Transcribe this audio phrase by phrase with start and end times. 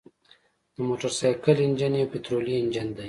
[0.73, 2.99] د موټرسایکل انجن یو پطرولي انجن دی.